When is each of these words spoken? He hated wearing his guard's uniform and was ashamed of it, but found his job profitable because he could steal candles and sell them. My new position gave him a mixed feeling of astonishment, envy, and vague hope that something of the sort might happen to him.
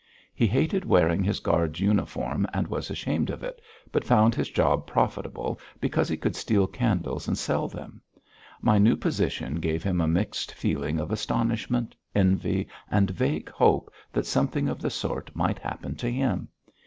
He 0.33 0.47
hated 0.47 0.83
wearing 0.83 1.23
his 1.23 1.39
guard's 1.39 1.79
uniform 1.79 2.47
and 2.55 2.65
was 2.67 2.89
ashamed 2.89 3.29
of 3.29 3.43
it, 3.43 3.61
but 3.91 4.03
found 4.03 4.33
his 4.33 4.49
job 4.49 4.87
profitable 4.87 5.59
because 5.79 6.09
he 6.09 6.17
could 6.17 6.35
steal 6.35 6.65
candles 6.65 7.27
and 7.27 7.37
sell 7.37 7.67
them. 7.67 8.01
My 8.63 8.79
new 8.79 8.95
position 8.95 9.59
gave 9.59 9.83
him 9.83 10.01
a 10.01 10.07
mixed 10.07 10.53
feeling 10.55 10.99
of 10.99 11.11
astonishment, 11.11 11.93
envy, 12.15 12.67
and 12.89 13.11
vague 13.11 13.51
hope 13.51 13.93
that 14.11 14.25
something 14.25 14.67
of 14.67 14.81
the 14.81 14.89
sort 14.89 15.29
might 15.35 15.59
happen 15.59 15.93
to 15.97 16.09
him. 16.11 16.47